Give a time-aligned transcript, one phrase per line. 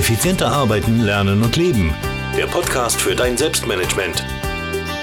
[0.00, 1.94] Effizienter arbeiten, lernen und leben.
[2.34, 4.24] Der Podcast für dein Selbstmanagement.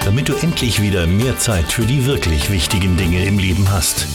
[0.04, 4.08] Damit du endlich wieder mehr Zeit für die wirklich wichtigen Dinge im Leben hast.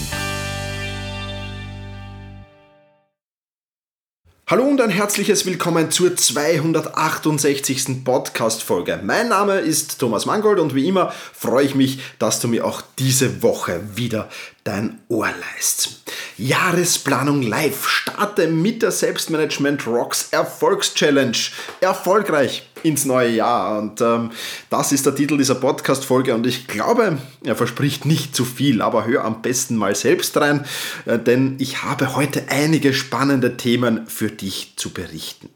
[4.46, 8.04] Hallo und ein herzliches Willkommen zur 268.
[8.04, 9.00] Podcast-Folge.
[9.02, 12.84] Mein Name ist Thomas Mangold und wie immer freue ich mich, dass du mir auch
[13.00, 14.28] diese Woche wieder
[14.66, 16.04] dein Ohr leist.
[16.38, 17.88] Jahresplanung live.
[17.88, 21.38] Starte mit der Selbstmanagement Rocks Erfolgschallenge.
[21.82, 23.80] Erfolgreich ins neue Jahr.
[23.80, 24.32] Und ähm,
[24.70, 26.34] das ist der Titel dieser Podcast-Folge.
[26.36, 30.66] Und ich glaube, er verspricht nicht zu viel, aber hör am besten mal selbst rein,
[31.06, 35.50] äh, denn ich habe heute einige spannende Themen für dich zu berichten.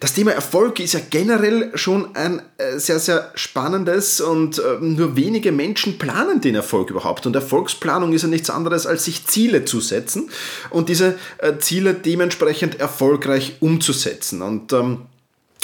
[0.00, 5.14] Das Thema Erfolg ist ja generell schon ein äh, sehr, sehr spannendes und äh, nur
[5.14, 7.26] wenige Menschen planen den Erfolg überhaupt.
[7.26, 10.30] Und Erfolgsplanung ist ja nichts anderes, als sich Ziele zu setzen
[10.70, 14.40] und diese äh, Ziele dementsprechend erfolgreich umzusetzen.
[14.40, 15.02] Und ähm,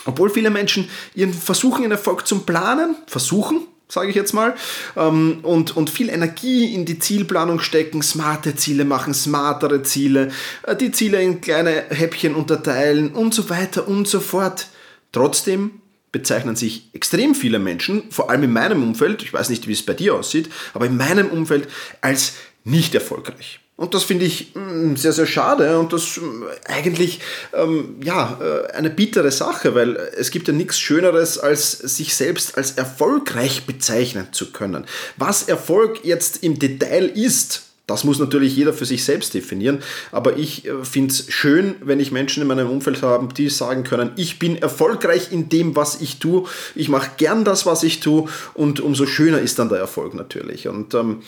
[0.05, 4.55] obwohl viele Menschen ihren versuchen, ihren Erfolg zu planen, versuchen, sage ich jetzt mal,
[4.97, 10.31] ähm, und, und viel Energie in die Zielplanung stecken, smarte Ziele machen, smartere Ziele,
[10.65, 14.69] äh, die Ziele in kleine Häppchen unterteilen und so weiter und so fort.
[15.13, 19.73] Trotzdem bezeichnen sich extrem viele Menschen, vor allem in meinem Umfeld, ich weiß nicht, wie
[19.73, 21.69] es bei dir aussieht, aber in meinem Umfeld
[22.01, 23.61] als nicht erfolgreich.
[23.77, 27.21] Und das finde ich mm, sehr, sehr schade und das mm, eigentlich
[27.53, 32.57] ähm, ja, äh, eine bittere Sache, weil es gibt ja nichts Schöneres, als sich selbst
[32.57, 34.87] als erfolgreich bezeichnen zu können.
[35.19, 39.81] Was Erfolg jetzt im Detail ist, das muss natürlich jeder für sich selbst definieren,
[40.11, 43.85] aber ich äh, finde es schön, wenn ich Menschen in meinem Umfeld habe, die sagen
[43.85, 48.01] können, ich bin erfolgreich in dem, was ich tue, ich mache gern das, was ich
[48.01, 50.67] tue und umso schöner ist dann der Erfolg natürlich.
[50.67, 51.23] Und ähm,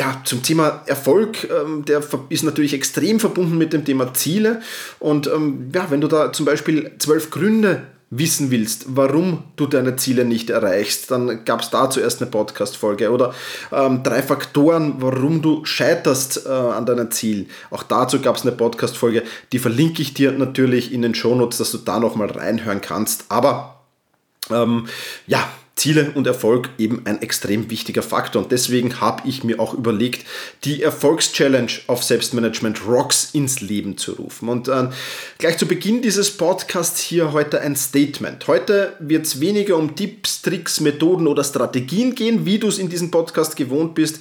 [0.00, 4.62] ja, zum Thema Erfolg, ähm, der ist natürlich extrem verbunden mit dem Thema Ziele.
[4.98, 9.96] Und ähm, ja, wenn du da zum Beispiel zwölf Gründe wissen willst, warum du deine
[9.96, 13.10] Ziele nicht erreichst, dann gab es da zuerst eine Podcast-Folge.
[13.10, 13.34] Oder
[13.72, 17.48] ähm, drei Faktoren, warum du scheiterst äh, an deinem Ziel.
[17.70, 19.22] Auch dazu gab es eine Podcast-Folge.
[19.52, 23.26] Die verlinke ich dir natürlich in den Shownotes, dass du da nochmal reinhören kannst.
[23.28, 23.82] Aber
[24.50, 24.86] ähm,
[25.26, 25.46] ja,
[25.76, 28.42] Ziele und Erfolg eben ein extrem wichtiger Faktor.
[28.42, 30.26] Und deswegen habe ich mir auch überlegt,
[30.64, 34.48] die Erfolgschallenge auf Selbstmanagement Rocks ins Leben zu rufen.
[34.48, 34.88] Und äh,
[35.38, 38.46] gleich zu Beginn dieses Podcasts hier heute ein Statement.
[38.46, 42.88] Heute wird es weniger um Tipps, Tricks, Methoden oder Strategien gehen, wie du es in
[42.88, 44.20] diesem Podcast gewohnt bist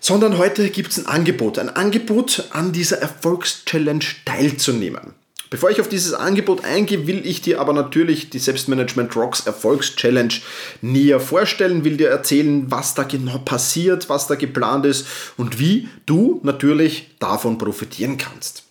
[0.00, 5.14] sondern heute gibt es ein Angebot, ein Angebot an dieser Erfolgschallenge teilzunehmen.
[5.50, 10.34] Bevor ich auf dieses Angebot eingehe, will ich dir aber natürlich die Selbstmanagement Rocks Erfolgschallenge
[10.80, 15.06] näher vorstellen, will dir erzählen, was da genau passiert, was da geplant ist
[15.36, 18.64] und wie du natürlich davon profitieren kannst.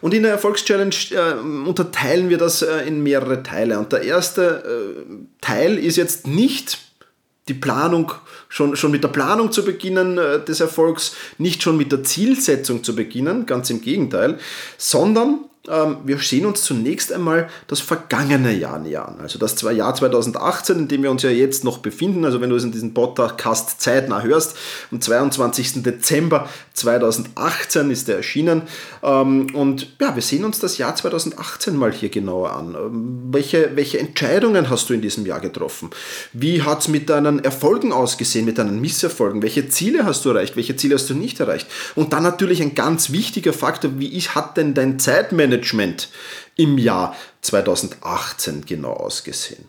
[0.00, 1.34] Und in der Erfolgschallenge äh,
[1.68, 3.78] unterteilen wir das äh, in mehrere Teile.
[3.78, 6.78] Und der erste äh, Teil ist jetzt nicht
[7.48, 8.12] die Planung,
[8.48, 12.84] schon, schon mit der Planung zu beginnen äh, des Erfolgs, nicht schon mit der Zielsetzung
[12.84, 14.38] zu beginnen, ganz im Gegenteil,
[14.76, 19.16] sondern wir sehen uns zunächst einmal das vergangene Jahr näher an.
[19.20, 22.24] Also das Jahr 2018, in dem wir uns ja jetzt noch befinden.
[22.24, 24.56] Also wenn du es in diesem Podcast zeitnah hörst,
[24.90, 25.82] am 22.
[25.82, 28.62] Dezember 2018 ist er erschienen.
[29.02, 32.74] Ähm, und ja, wir sehen uns das Jahr 2018 mal hier genauer an.
[32.74, 35.90] Ähm, welche, welche Entscheidungen hast du in diesem Jahr getroffen?
[36.32, 39.42] Wie hat es mit deinen Erfolgen ausgesehen, mit deinen Misserfolgen?
[39.42, 40.56] Welche Ziele hast du erreicht?
[40.56, 41.66] Welche Ziele hast du nicht erreicht?
[41.94, 46.08] Und dann natürlich ein ganz wichtiger Faktor, wie hat denn dein Zeitmanagement Management
[46.56, 49.64] im Jahr 2018 genau ausgesehen.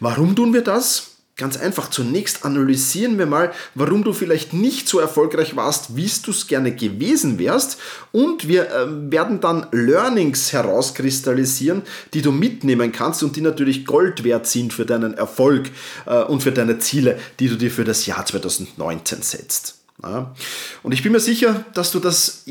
[0.00, 1.08] Warum tun wir das?
[1.38, 6.30] Ganz einfach, zunächst analysieren wir mal, warum du vielleicht nicht so erfolgreich warst, wie du
[6.30, 7.78] es gerne gewesen wärst.
[8.12, 14.24] Und wir äh, werden dann Learnings herauskristallisieren, die du mitnehmen kannst und die natürlich Gold
[14.24, 15.70] wert sind für deinen Erfolg
[16.04, 19.81] äh, und für deine Ziele, die du dir für das Jahr 2019 setzt.
[20.04, 20.34] Ja.
[20.82, 22.44] Und ich bin mir sicher, dass du das,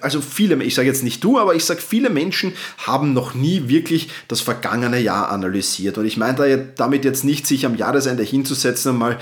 [0.00, 3.68] also viele, ich sage jetzt nicht du, aber ich sage viele Menschen haben noch nie
[3.68, 5.96] wirklich das vergangene Jahr analysiert.
[5.96, 9.18] Und ich meine da damit jetzt nicht, sich am Jahresende hinzusetzen und mal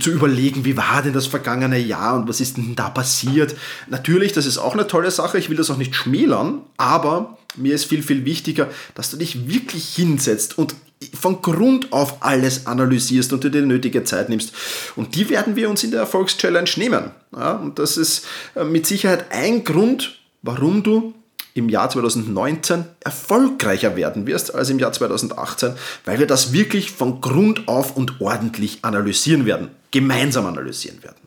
[0.00, 3.54] zu überlegen, wie war denn das vergangene Jahr und was ist denn da passiert.
[3.88, 7.74] Natürlich, das ist auch eine tolle Sache, ich will das auch nicht schmälern, aber mir
[7.74, 10.74] ist viel, viel wichtiger, dass du dich wirklich hinsetzt und
[11.14, 14.52] von Grund auf alles analysierst und dir die nötige Zeit nimmst.
[14.96, 17.10] Und die werden wir uns in der Erfolgschallenge nehmen.
[17.34, 21.14] Ja, und das ist äh, mit Sicherheit ein Grund, warum du
[21.54, 25.72] im Jahr 2019 erfolgreicher werden wirst als im Jahr 2018,
[26.04, 31.25] weil wir das wirklich von Grund auf und ordentlich analysieren werden, gemeinsam analysieren werden.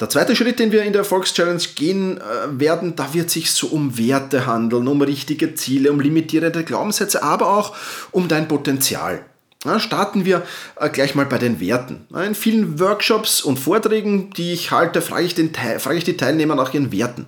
[0.00, 2.22] Der zweite Schritt, den wir in der Erfolgschallenge gehen äh,
[2.58, 7.54] werden, da wird sich so um Werte handeln, um richtige Ziele, um limitierende Glaubenssätze, aber
[7.54, 7.76] auch
[8.10, 9.24] um dein Potenzial.
[9.64, 10.42] Ja, starten wir
[10.76, 12.06] äh, gleich mal bei den Werten.
[12.14, 16.54] In vielen Workshops und Vorträgen, die ich halte, frage ich, den, frage ich die Teilnehmer
[16.54, 17.26] nach ihren Werten.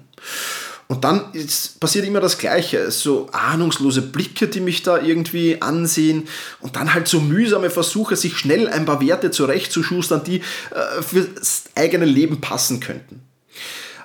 [0.93, 2.91] Und dann ist, passiert immer das Gleiche.
[2.91, 6.29] So ahnungslose Blicke, die mich da irgendwie ansehen.
[6.61, 11.65] Und dann halt so mühsame Versuche, sich schnell ein paar Werte zurechtzuschustern, die äh, fürs
[11.75, 13.23] eigene Leben passen könnten.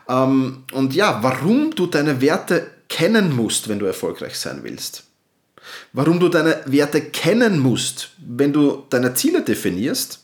[0.08, 5.04] Ähm, und ja, warum du deine Werte kennen musst, wenn du erfolgreich sein willst.
[5.92, 10.22] Warum du deine Werte kennen musst, wenn du deine Ziele definierst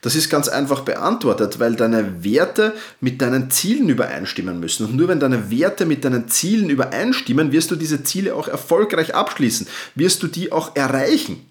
[0.00, 4.86] das ist ganz einfach beantwortet, weil deine Werte mit deinen Zielen übereinstimmen müssen.
[4.86, 9.14] Und nur wenn deine Werte mit deinen Zielen übereinstimmen, wirst du diese Ziele auch erfolgreich
[9.14, 11.46] abschließen, wirst du die auch erreichen.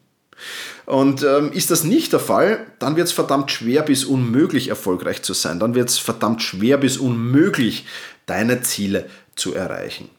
[0.86, 5.22] Und ähm, ist das nicht der Fall, dann wird es verdammt schwer bis unmöglich erfolgreich
[5.22, 5.60] zu sein.
[5.60, 7.86] Dann wird es verdammt schwer bis unmöglich,
[8.26, 9.06] deine Ziele
[9.36, 10.10] zu erreichen.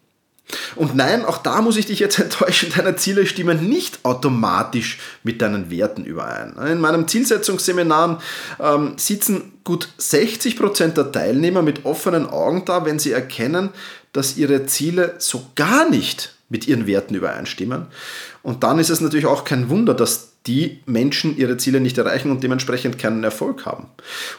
[0.77, 5.43] Und nein, auch da muss ich dich jetzt enttäuschen, deine Ziele stimmen nicht automatisch mit
[5.43, 6.57] deinen Werten überein.
[6.71, 8.21] In meinem Zielsetzungsseminar
[8.61, 13.71] ähm, sitzen gut 60% der Teilnehmer mit offenen Augen da, wenn sie erkennen,
[14.13, 17.87] dass ihre Ziele so gar nicht mit ihren Werten übereinstimmen.
[18.43, 22.31] Und dann ist es natürlich auch kein Wunder, dass die Menschen ihre Ziele nicht erreichen
[22.31, 23.87] und dementsprechend keinen Erfolg haben.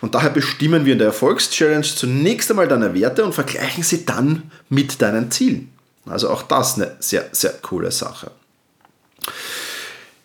[0.02, 4.44] Und daher bestimmen wir in der Erfolgschallenge zunächst einmal deine Werte und vergleichen sie dann
[4.70, 5.73] mit deinen Zielen.
[6.06, 8.32] Also auch das eine sehr, sehr coole Sache.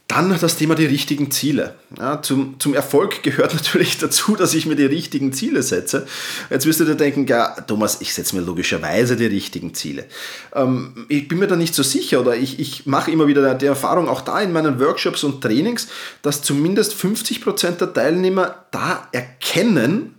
[0.08, 1.75] Dann das Thema die richtigen Ziele.
[1.98, 6.06] Ja, zum, zum Erfolg gehört natürlich dazu, dass ich mir die richtigen Ziele setze.
[6.48, 10.06] Jetzt wirst du dir denken, ja, Thomas, ich setze mir logischerweise die richtigen Ziele.
[10.54, 13.66] Ähm, ich bin mir da nicht so sicher oder ich, ich mache immer wieder die
[13.66, 15.88] Erfahrung, auch da in meinen Workshops und Trainings,
[16.22, 20.14] dass zumindest 50% der Teilnehmer da erkennen,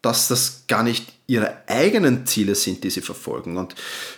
[0.00, 3.56] dass das gar nicht ihre eigenen Ziele sind, die sie verfolgen.
[3.56, 3.76] Und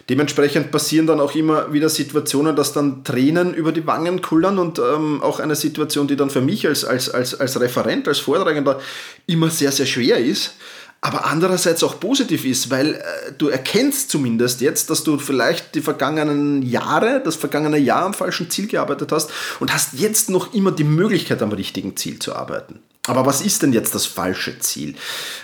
[0.08, 4.78] dementsprechend passieren dann auch immer wieder Situationen, dass dann Tränen über die Wangen kullern und
[4.78, 8.80] ähm, auch eine Situation, die dann für mich als, als, als, als Referent, als Vortragender
[9.26, 10.54] immer sehr, sehr schwer ist,
[11.02, 15.82] aber andererseits auch positiv ist, weil äh, du erkennst zumindest jetzt, dass du vielleicht die
[15.82, 19.30] vergangenen Jahre, das vergangene Jahr am falschen Ziel gearbeitet hast
[19.60, 22.80] und hast jetzt noch immer die Möglichkeit, am richtigen Ziel zu arbeiten.
[23.06, 24.94] Aber was ist denn jetzt das falsche Ziel?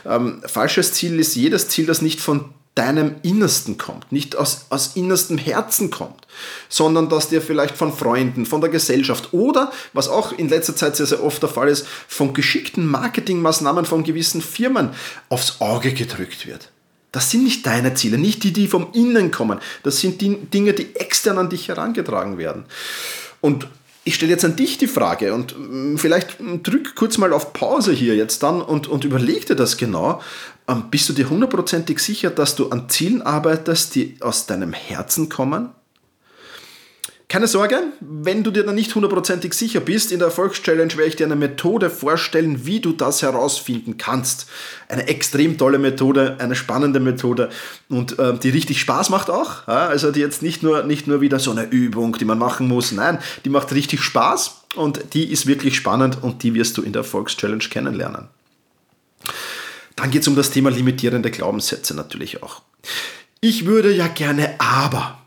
[0.07, 4.93] Ähm, falsches Ziel ist jedes Ziel, das nicht von deinem Innersten kommt, nicht aus, aus
[4.95, 6.29] innerstem Herzen kommt,
[6.69, 10.95] sondern dass dir vielleicht von Freunden, von der Gesellschaft oder, was auch in letzter Zeit
[10.95, 14.91] sehr, sehr oft der Fall ist, von geschickten Marketingmaßnahmen von gewissen Firmen
[15.29, 16.71] aufs Auge gedrückt wird.
[17.11, 19.59] Das sind nicht deine Ziele, nicht die, die vom Innen kommen.
[19.83, 22.65] Das sind die Dinge, die extern an dich herangetragen werden.
[23.41, 23.67] Und
[24.09, 27.53] ich stelle jetzt an dich die Frage und mm, vielleicht mm, drück kurz mal auf
[27.53, 30.23] Pause hier jetzt dann und, und überleg dir das genau.
[30.67, 35.29] Ähm, bist du dir hundertprozentig sicher, dass du an Zielen arbeitest, die aus deinem Herzen
[35.29, 35.69] kommen?
[37.31, 41.17] Keine Sorge, wenn du dir da nicht hundertprozentig sicher bist, in der Erfolgschallenge werde ich
[41.17, 44.47] dir eine Methode vorstellen, wie du das herausfinden kannst.
[44.89, 47.51] Eine extrem tolle Methode, eine spannende Methode
[47.91, 49.69] und äh, die richtig Spaß macht auch.
[49.69, 49.89] Ja?
[49.89, 52.93] Also die jetzt nicht nur, nicht nur wieder so eine Übung, die man machen muss,
[52.93, 56.95] nein, die macht richtig Spaß und die ist wirklich spannend und die wirst du in
[56.95, 58.29] der Erfolgschallenge kennenlernen.
[59.97, 62.63] Dann geht es um das Thema limitierende Glaubenssätze natürlich auch.
[63.43, 65.18] Ich würde ja gerne aber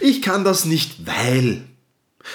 [0.00, 1.62] ich kann das nicht, weil.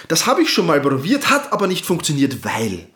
[0.07, 2.87] Das habe ich schon mal probiert, hat aber nicht funktioniert, weil.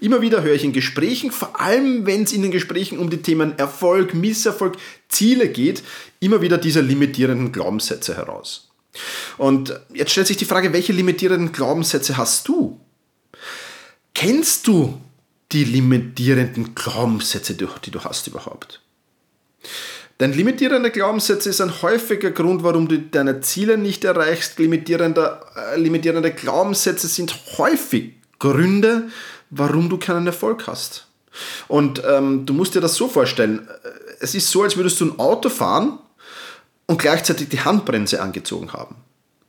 [0.00, 3.20] Immer wieder höre ich in Gesprächen, vor allem wenn es in den Gesprächen um die
[3.20, 4.78] Themen Erfolg, Misserfolg,
[5.08, 5.82] Ziele geht,
[6.20, 8.70] immer wieder diese limitierenden Glaubenssätze heraus.
[9.36, 12.80] Und jetzt stellt sich die Frage, welche limitierenden Glaubenssätze hast du?
[14.14, 14.98] Kennst du
[15.52, 18.80] die limitierenden Glaubenssätze, die du hast überhaupt?
[20.20, 24.58] Denn limitierende Glaubenssätze ist ein häufiger Grund, warum du deine Ziele nicht erreichst.
[24.58, 29.08] Limitierende, äh, limitierende Glaubenssätze sind häufig Gründe,
[29.48, 31.06] warum du keinen Erfolg hast.
[31.68, 33.66] Und ähm, du musst dir das so vorstellen.
[33.66, 33.88] Äh,
[34.20, 35.98] es ist so, als würdest du ein Auto fahren
[36.86, 38.96] und gleichzeitig die Handbremse angezogen haben.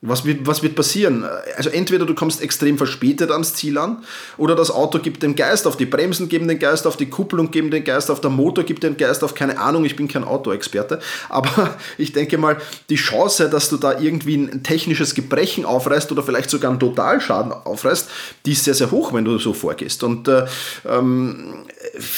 [0.03, 1.23] Was wird, was wird passieren?
[1.57, 4.03] Also entweder du kommst extrem verspätet ans Ziel an
[4.37, 7.51] oder das Auto gibt den Geist auf, die Bremsen geben den Geist auf, die Kupplung
[7.51, 10.23] geben den Geist auf, der Motor gibt den Geist auf, keine Ahnung, ich bin kein
[10.23, 12.57] Autoexperte, aber ich denke mal,
[12.89, 17.51] die Chance, dass du da irgendwie ein technisches Gebrechen aufreißt oder vielleicht sogar einen Totalschaden
[17.51, 18.09] aufreißt,
[18.47, 20.03] die ist sehr, sehr hoch, wenn du so vorgehst.
[20.03, 20.47] Und äh,
[20.89, 21.65] ähm,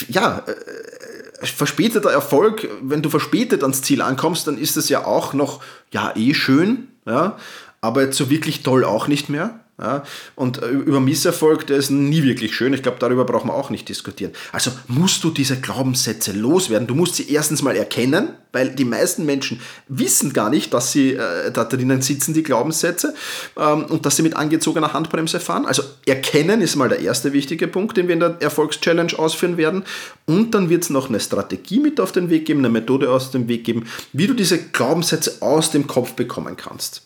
[0.07, 5.33] ja, äh, verspäteter Erfolg, wenn du verspätet ans Ziel ankommst, dann ist es ja auch
[5.33, 5.61] noch,
[5.91, 7.37] ja, eh schön, ja,
[7.83, 9.59] aber jetzt so wirklich toll auch nicht mehr.
[9.81, 10.03] Ja,
[10.35, 12.73] und äh, über Misserfolg, der ist nie wirklich schön.
[12.73, 14.31] Ich glaube, darüber brauchen wir auch nicht diskutieren.
[14.51, 16.87] Also musst du diese Glaubenssätze loswerden.
[16.87, 21.15] Du musst sie erstens mal erkennen, weil die meisten Menschen wissen gar nicht, dass sie
[21.15, 23.15] äh, da drinnen sitzen, die Glaubenssätze,
[23.57, 25.65] ähm, und dass sie mit angezogener Handbremse fahren.
[25.65, 29.85] Also erkennen ist mal der erste wichtige Punkt, den wir in der Erfolgschallenge ausführen werden.
[30.27, 33.31] Und dann wird es noch eine Strategie mit auf den Weg geben, eine Methode aus
[33.31, 37.02] dem Weg geben, wie du diese Glaubenssätze aus dem Kopf bekommen kannst.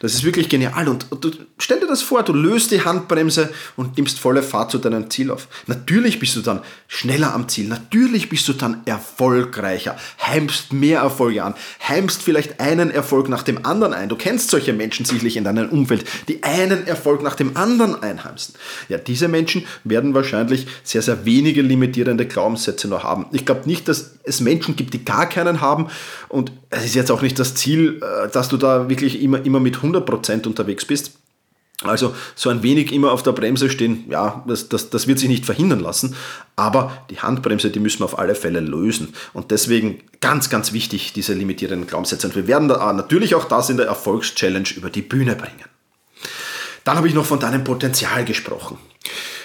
[0.00, 0.88] Das ist wirklich genial.
[0.88, 4.78] Und, du, stell dir das vor, du löst die Handbremse und nimmst volle Fahrt zu
[4.78, 5.48] deinem Ziel auf.
[5.66, 7.68] Natürlich bist du dann schneller am Ziel.
[7.68, 9.96] Natürlich bist du dann erfolgreicher.
[10.20, 11.54] Heimst mehr Erfolge an.
[11.88, 14.08] Heimst vielleicht einen Erfolg nach dem anderen ein.
[14.08, 18.54] Du kennst solche Menschen sicherlich in deinem Umfeld, die einen Erfolg nach dem anderen einheimsen.
[18.88, 23.26] Ja, diese Menschen werden wahrscheinlich sehr, sehr wenige limitierende Glaubenssätze noch haben.
[23.32, 25.88] Ich glaube nicht, dass es Menschen gibt, die gar keinen haben.
[26.28, 29.51] Und es ist jetzt auch nicht das Ziel, äh, dass du da wirklich immer, immer
[29.60, 31.12] mit 100% unterwegs bist.
[31.84, 35.28] Also so ein wenig immer auf der Bremse stehen, ja, das, das, das wird sich
[35.28, 36.14] nicht verhindern lassen,
[36.54, 39.14] aber die Handbremse, die müssen wir auf alle Fälle lösen.
[39.32, 42.28] Und deswegen ganz, ganz wichtig, diese limitierenden Glaubenssätze.
[42.28, 45.64] Und wir werden da natürlich auch das in der Erfolgschallenge über die Bühne bringen.
[46.84, 48.78] Dann habe ich noch von deinem Potenzial gesprochen.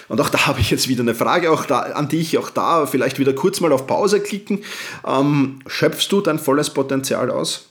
[0.08, 2.86] Und auch da habe ich jetzt wieder eine Frage auch da, an dich, auch da
[2.86, 4.64] vielleicht wieder kurz mal auf Pause klicken.
[5.06, 7.67] Ähm, schöpfst du dein volles Potenzial aus?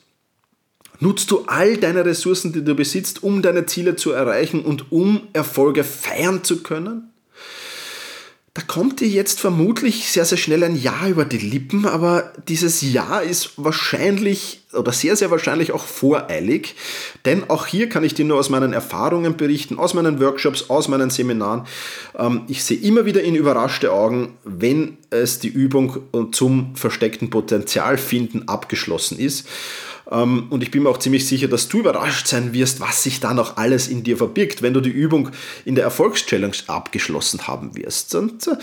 [1.00, 5.22] Nutzt du all deine Ressourcen, die du besitzt, um deine Ziele zu erreichen und um
[5.34, 7.12] Erfolge feiern zu können?
[8.58, 12.82] Da kommt dir jetzt vermutlich sehr, sehr schnell ein Ja über die Lippen, aber dieses
[12.82, 16.74] Ja ist wahrscheinlich oder sehr, sehr wahrscheinlich auch voreilig,
[17.26, 20.88] denn auch hier kann ich dir nur aus meinen Erfahrungen berichten, aus meinen Workshops, aus
[20.88, 21.68] meinen Seminaren.
[22.18, 26.00] Ähm, ich sehe immer wieder in überraschte Augen, wenn es die Übung
[26.32, 29.48] zum versteckten Potenzial finden abgeschlossen ist.
[30.10, 33.20] Ähm, und ich bin mir auch ziemlich sicher, dass du überrascht sein wirst, was sich
[33.20, 35.30] da noch alles in dir verbirgt, wenn du die Übung
[35.66, 38.16] in der Erfolgschallenge abgeschlossen haben wirst.
[38.16, 38.58] Und äh,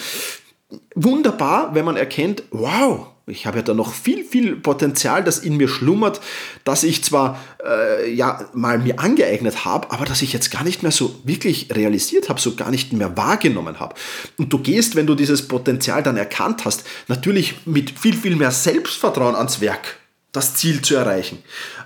[0.95, 5.57] wunderbar, wenn man erkennt, wow, ich habe ja da noch viel, viel Potenzial, das in
[5.57, 6.21] mir schlummert,
[6.65, 10.83] das ich zwar äh, ja mal mir angeeignet habe, aber das ich jetzt gar nicht
[10.83, 13.95] mehr so wirklich realisiert habe, so gar nicht mehr wahrgenommen habe.
[14.37, 18.51] Und du gehst, wenn du dieses Potenzial dann erkannt hast, natürlich mit viel, viel mehr
[18.51, 19.97] Selbstvertrauen ans Werk
[20.35, 21.43] das Ziel zu erreichen,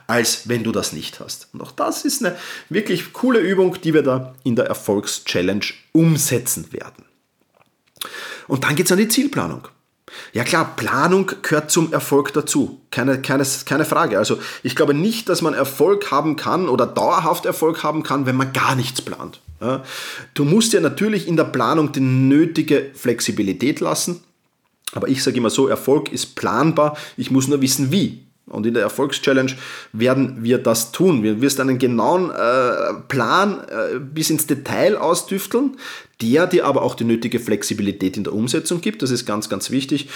[0.07, 1.49] als wenn du das nicht hast.
[1.53, 2.37] Und auch das ist eine
[2.69, 7.05] wirklich coole Übung, die wir da in der Erfolgschallenge umsetzen werden.
[8.49, 9.69] Und dann geht es an die Zielplanung.
[10.33, 12.81] Ja klar, Planung gehört zum Erfolg dazu.
[12.91, 14.17] Keine, keine, keine Frage.
[14.19, 18.37] Also ich glaube nicht, dass man Erfolg haben kann oder dauerhaft Erfolg haben kann, wenn
[18.37, 19.41] man gar nichts plant.
[19.61, 19.83] Ja,
[20.33, 24.23] du musst ja natürlich in der Planung die nötige Flexibilität lassen.
[24.93, 26.97] Aber ich sage immer so, Erfolg ist planbar.
[27.19, 28.28] Ich muss nur wissen, wie.
[28.49, 29.57] Und in der Erfolgschallenge
[29.93, 31.23] werden wir das tun.
[31.23, 35.77] Wir wirst einen genauen äh, Plan äh, bis ins Detail ausdüfteln,
[36.21, 39.03] der dir aber auch die nötige Flexibilität in der Umsetzung gibt.
[39.03, 40.09] Das ist ganz, ganz wichtig.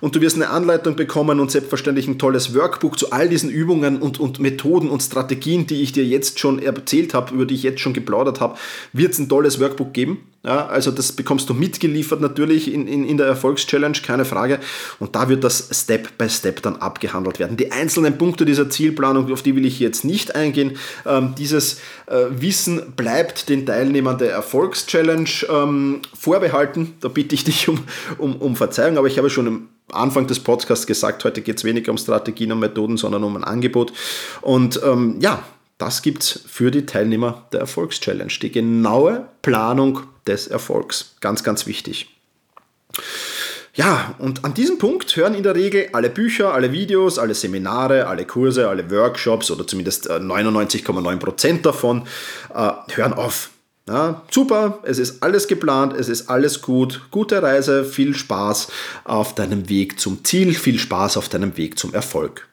[0.00, 4.02] Und du wirst eine Anleitung bekommen und selbstverständlich ein tolles Workbook zu all diesen Übungen
[4.02, 7.62] und, und Methoden und Strategien, die ich dir jetzt schon erzählt habe, über die ich
[7.62, 8.58] jetzt schon geplaudert habe,
[8.92, 10.18] wird es ein tolles Workbook geben.
[10.44, 14.58] Ja, also das bekommst du mitgeliefert natürlich in, in, in der Erfolgschallenge, keine Frage.
[14.98, 17.56] Und da wird das Step by Step dann abgehandelt werden.
[17.56, 20.76] Die einzelnen Punkte dieser Zielplanung, auf die will ich jetzt nicht eingehen.
[21.06, 26.94] Ähm, dieses äh, Wissen bleibt den Teilnehmern der Erfolgschallenge ähm, vorbehalten.
[27.00, 27.80] Da bitte ich dich um,
[28.18, 31.64] um, um Verzeihung, aber ich habe schon am Anfang des Podcasts gesagt, heute geht es
[31.64, 33.92] weniger um Strategien und Methoden, sondern um ein Angebot.
[34.40, 35.42] Und ähm, ja,
[35.78, 38.32] das gibt es für die Teilnehmer der Erfolgschallenge.
[38.40, 41.16] Die genaue Planung des Erfolgs.
[41.20, 42.08] Ganz, ganz wichtig.
[43.74, 48.06] Ja, und an diesem Punkt hören in der Regel alle Bücher, alle Videos, alle Seminare,
[48.06, 52.06] alle Kurse, alle Workshops oder zumindest 99,9% äh, davon
[52.54, 53.50] äh, hören auf.
[53.86, 57.02] Ja, super, es ist alles geplant, es ist alles gut.
[57.10, 58.68] Gute Reise, viel Spaß
[59.04, 62.48] auf deinem Weg zum Ziel, viel Spaß auf deinem Weg zum Erfolg.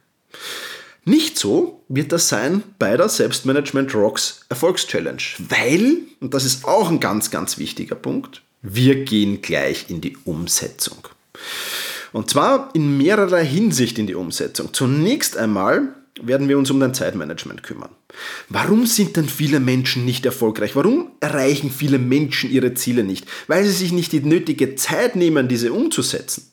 [1.06, 6.90] Nicht so wird das sein bei der Selbstmanagement Rocks Erfolgschallenge, weil, und das ist auch
[6.90, 11.08] ein ganz, ganz wichtiger Punkt, wir gehen gleich in die Umsetzung.
[12.12, 14.74] Und zwar in mehrerer Hinsicht in die Umsetzung.
[14.74, 17.90] Zunächst einmal werden wir uns um dein Zeitmanagement kümmern.
[18.50, 20.76] Warum sind denn viele Menschen nicht erfolgreich?
[20.76, 23.26] Warum erreichen viele Menschen ihre Ziele nicht?
[23.48, 26.48] Weil sie sich nicht die nötige Zeit nehmen, diese umzusetzen.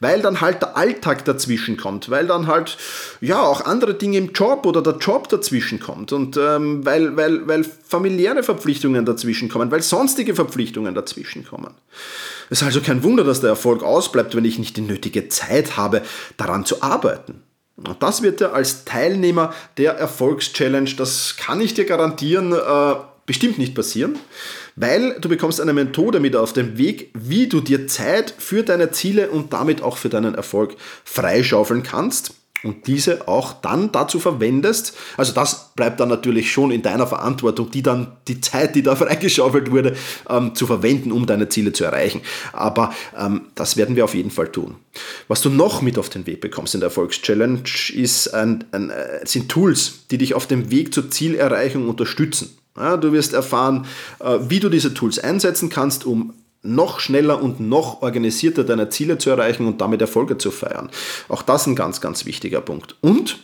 [0.00, 2.76] Weil dann halt der Alltag dazwischen kommt, weil dann halt
[3.22, 7.48] ja auch andere Dinge im Job oder der Job dazwischen kommt und ähm, weil, weil,
[7.48, 11.72] weil familiäre Verpflichtungen dazwischen kommen, weil sonstige Verpflichtungen dazwischen kommen.
[12.50, 15.78] Es ist also kein Wunder, dass der Erfolg ausbleibt, wenn ich nicht die nötige Zeit
[15.78, 16.02] habe,
[16.36, 17.42] daran zu arbeiten.
[17.86, 22.94] Und das wird dir als Teilnehmer der Erfolgschallenge, das kann ich dir garantieren, äh,
[23.26, 24.18] bestimmt nicht passieren,
[24.76, 28.90] weil du bekommst eine Methode mit auf dem Weg, wie du dir Zeit für deine
[28.90, 34.94] Ziele und damit auch für deinen Erfolg freischaufeln kannst und diese auch dann dazu verwendest,
[35.16, 38.94] also das bleibt dann natürlich schon in deiner Verantwortung, die dann die Zeit, die da
[39.02, 39.96] freigeschaufelt wurde,
[40.28, 42.20] ähm, zu verwenden, um deine Ziele zu erreichen.
[42.52, 44.76] Aber ähm, das werden wir auf jeden Fall tun.
[45.28, 47.62] Was du noch mit auf den Weg bekommst in der Erfolgschallenge,
[47.94, 52.56] ist ein, ein, äh, sind Tools, die dich auf dem Weg zur Zielerreichung unterstützen.
[52.76, 53.86] Ja, du wirst erfahren,
[54.20, 59.18] äh, wie du diese Tools einsetzen kannst, um noch schneller und noch organisierter deine Ziele
[59.18, 60.90] zu erreichen und damit Erfolge zu feiern.
[61.28, 62.96] Auch das ein ganz, ganz wichtiger Punkt.
[63.00, 63.38] Und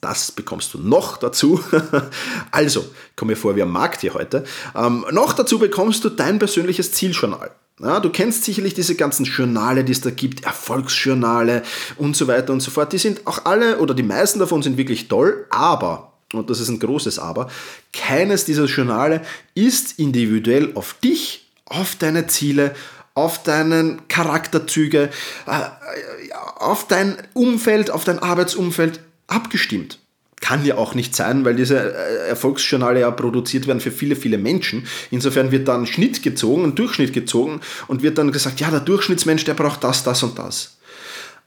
[0.00, 1.60] das bekommst du noch dazu.
[2.50, 2.84] also,
[3.16, 4.44] komm mir vor wie am Markt hier heute.
[4.74, 7.50] Ähm, noch dazu bekommst du dein persönliches Zieljournal.
[7.80, 11.62] Ja, du kennst sicherlich diese ganzen Journale, die es da gibt, Erfolgsjournale
[11.96, 12.92] und so weiter und so fort.
[12.92, 16.68] Die sind auch alle oder die meisten davon sind wirklich toll, aber, und das ist
[16.68, 17.48] ein großes Aber,
[17.92, 19.22] keines dieser Journale
[19.54, 21.41] ist individuell auf dich
[21.72, 22.74] auf deine Ziele,
[23.14, 25.10] auf deinen Charakterzüge,
[25.46, 29.98] äh, auf dein Umfeld, auf dein Arbeitsumfeld abgestimmt.
[30.40, 34.38] Kann ja auch nicht sein, weil diese äh, Erfolgsjournale ja produziert werden für viele, viele
[34.38, 34.86] Menschen.
[35.10, 39.44] Insofern wird dann Schnitt gezogen, ein Durchschnitt gezogen und wird dann gesagt, ja, der Durchschnittsmensch,
[39.44, 40.78] der braucht das, das und das.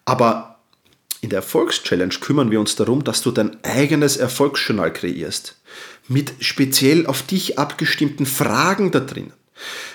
[0.06, 0.60] Aber
[1.22, 5.56] in der Erfolgschallenge kümmern wir uns darum, dass du dein eigenes Erfolgsjournal kreierst.
[6.08, 9.34] Mit speziell auf dich abgestimmten Fragen da drin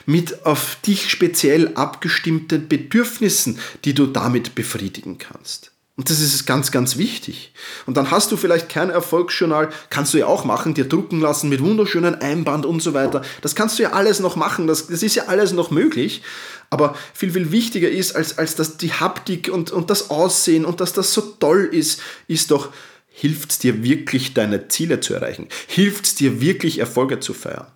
[0.06, 5.70] mit auf dich speziell abgestimmten Bedürfnissen, die du damit befriedigen kannst.
[6.00, 7.52] Und das ist ganz, ganz wichtig.
[7.84, 11.50] Und dann hast du vielleicht kein Erfolgsjournal, kannst du ja auch machen, dir drucken lassen
[11.50, 13.20] mit wunderschönen Einband und so weiter.
[13.42, 16.22] Das kannst du ja alles noch machen, das, das ist ja alles noch möglich.
[16.70, 20.80] Aber viel, viel wichtiger ist, als, als dass die Haptik und, und das Aussehen und
[20.80, 22.70] dass das so toll ist, ist doch,
[23.08, 25.48] hilft es dir wirklich, deine Ziele zu erreichen?
[25.66, 27.66] Hilft es dir wirklich, Erfolge zu feiern?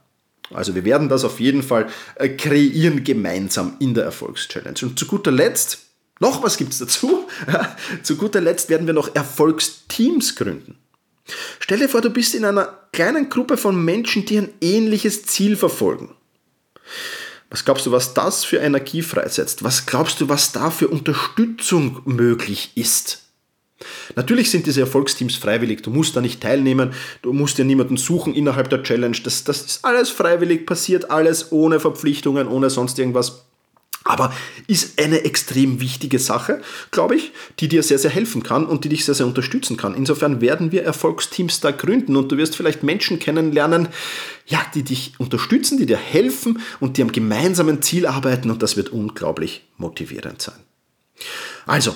[0.55, 4.79] Also wir werden das auf jeden Fall äh, kreieren gemeinsam in der Erfolgschallenge.
[4.83, 5.79] Und zu guter Letzt,
[6.21, 7.29] noch was gibt es dazu?
[8.03, 10.79] zu guter Letzt werden wir noch Erfolgsteams gründen.
[11.59, 15.57] Stell dir vor, du bist in einer kleinen Gruppe von Menschen, die ein ähnliches Ziel
[15.57, 16.15] verfolgen.
[17.51, 19.65] Was glaubst du, was das für Energie freisetzt?
[19.65, 23.24] Was glaubst du, was da für Unterstützung möglich ist?
[24.17, 26.93] Natürlich sind diese Erfolgsteams freiwillig, du musst da nicht teilnehmen,
[27.23, 31.53] du musst ja niemanden suchen innerhalb der Challenge, das, das ist alles freiwillig, passiert alles
[31.53, 33.45] ohne Verpflichtungen, ohne sonst irgendwas.
[34.07, 34.35] Aber
[34.67, 38.91] ist eine extrem wichtige Sache, glaube ich, die dir sehr, sehr helfen kann und die
[38.91, 39.95] dich sehr, sehr unterstützen kann.
[39.95, 43.89] Insofern werden wir Erfolgsteams da gründen und du wirst vielleicht Menschen kennenlernen,
[44.47, 48.77] ja, die dich unterstützen, die dir helfen und die am gemeinsamen Ziel arbeiten und das
[48.77, 50.59] wird unglaublich motivierend sein.
[51.65, 51.95] Also,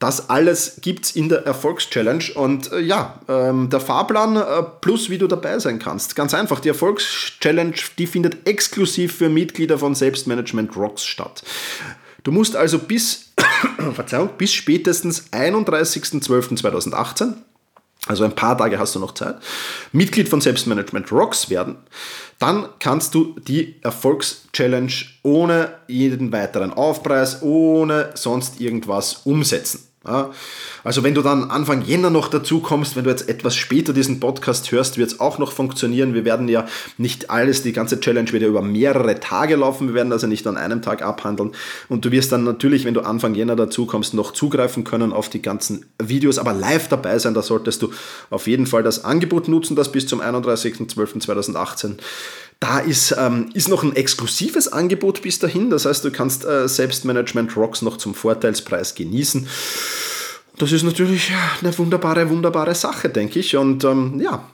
[0.00, 5.10] das alles gibt es in der Erfolgschallenge und äh, ja, ähm, der Fahrplan äh, plus
[5.10, 6.16] wie du dabei sein kannst.
[6.16, 11.42] Ganz einfach, die Erfolgschallenge, die findet exklusiv für Mitglieder von Selbstmanagement Rocks statt.
[12.22, 13.32] Du musst also bis,
[13.94, 17.34] Verzeihung, bis spätestens 31.12.2018
[18.06, 19.36] also ein paar Tage hast du noch Zeit,
[19.92, 21.76] Mitglied von Selbstmanagement Rocks werden,
[22.38, 24.90] dann kannst du die Erfolgschallenge
[25.22, 29.89] ohne jeden weiteren Aufpreis, ohne sonst irgendwas umsetzen.
[30.02, 34.18] Also wenn du dann Anfang Jänner noch dazu kommst, wenn du jetzt etwas später diesen
[34.18, 36.14] Podcast hörst, wird es auch noch funktionieren.
[36.14, 39.88] Wir werden ja nicht alles, die ganze Challenge wird ja über mehrere Tage laufen.
[39.88, 41.52] Wir werden ja nicht an einem Tag abhandeln.
[41.90, 45.28] Und du wirst dann natürlich, wenn du Anfang Jänner dazu kommst, noch zugreifen können auf
[45.28, 47.34] die ganzen Videos, aber live dabei sein.
[47.34, 47.90] Da solltest du
[48.30, 51.98] auf jeden Fall das Angebot nutzen, das bis zum 31.12.2018
[52.60, 55.70] da ist, ähm, ist noch ein exklusives Angebot bis dahin.
[55.70, 59.48] Das heißt, du kannst äh, Selbstmanagement Rocks noch zum Vorteilspreis genießen.
[60.58, 63.56] Das ist natürlich eine wunderbare, wunderbare Sache, denke ich.
[63.56, 64.44] Und ähm, ja,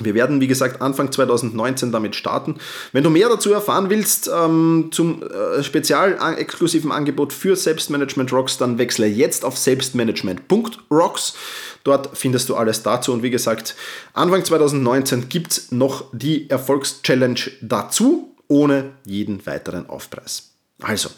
[0.00, 2.56] wir werden, wie gesagt, Anfang 2019 damit starten.
[2.92, 8.78] Wenn du mehr dazu erfahren willst ähm, zum äh, spezial-exklusiven Angebot für Selbstmanagement Rocks, dann
[8.78, 11.34] wechsle jetzt auf selbstmanagement.rocks.
[11.84, 13.12] Dort findest du alles dazu.
[13.12, 13.74] Und wie gesagt,
[14.12, 20.50] Anfang 2019 gibt es noch die Erfolgschallenge dazu, ohne jeden weiteren Aufpreis.
[20.80, 21.10] Also,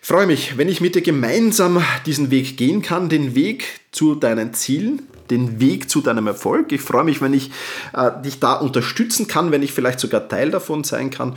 [0.00, 4.52] freue mich, wenn ich mit dir gemeinsam diesen Weg gehen kann, den Weg zu deinen
[4.52, 6.72] Zielen, den Weg zu deinem Erfolg.
[6.72, 7.50] Ich freue mich, wenn ich
[7.92, 11.34] äh, dich da unterstützen kann, wenn ich vielleicht sogar Teil davon sein kann.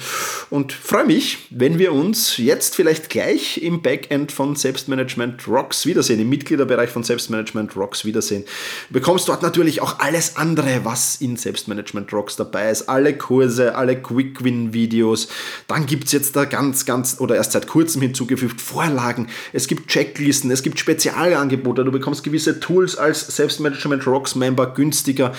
[0.49, 6.19] Und freue mich, wenn wir uns jetzt vielleicht gleich im Backend von Selbstmanagement Rocks wiedersehen,
[6.19, 8.43] im Mitgliederbereich von Selbstmanagement Rocks wiedersehen.
[8.89, 12.89] Du bekommst dort natürlich auch alles andere, was in Selbstmanagement Rocks dabei ist.
[12.89, 15.27] Alle Kurse, alle Quick-Win-Videos.
[15.67, 19.27] Dann gibt es jetzt da ganz, ganz oder erst seit kurzem hinzugefügt Vorlagen.
[19.53, 21.83] Es gibt Checklisten, es gibt Spezialangebote.
[21.83, 25.33] Du bekommst gewisse Tools als Selbstmanagement Management Rocks Member günstiger.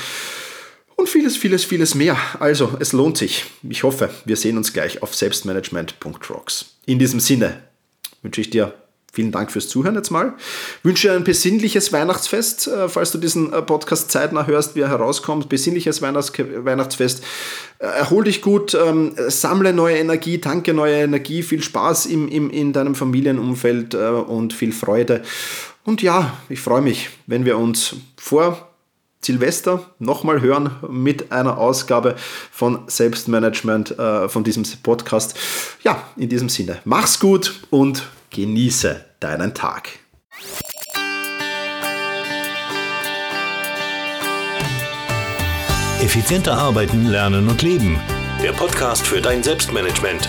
[0.96, 2.16] und vieles, vieles, vieles mehr.
[2.38, 3.44] Also, es lohnt sich.
[3.68, 6.76] Ich hoffe, wir sehen uns gleich auf selbstmanagement.rocks.
[6.86, 7.62] In diesem Sinne
[8.22, 8.74] wünsche ich dir
[9.14, 10.32] Vielen Dank fürs Zuhören jetzt mal.
[10.82, 14.88] Wünsche dir ein besinnliches Weihnachtsfest, äh, falls du diesen äh, Podcast zeitnah hörst, wie er
[14.88, 15.50] herauskommt.
[15.50, 17.22] Besinnliches Weihnachts Weihnachtsfest.
[17.78, 22.48] Äh, erhol dich gut, ähm, sammle neue Energie, tanke neue Energie, viel Spaß im, im,
[22.48, 25.20] in deinem Familienumfeld und viel Freude.
[25.84, 28.68] Und ja, ich freue mich, wenn wir uns vor
[29.20, 32.16] Silvester nochmal hören mit einer Ausgabe
[32.50, 35.38] von Selbstmanagement äh, von diesem Podcast.
[35.82, 39.88] Ja, in diesem Sinne, mach's gut und genieße deinen Tag.
[46.00, 48.00] Effizienter arbeiten, lernen und leben.
[48.42, 50.28] Der Podcast für dein Selbstmanagement.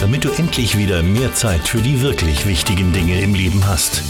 [0.00, 4.02] Damit du endlich wieder mehr Zeit für die wirklich wichtigen Dinge im Leben hast.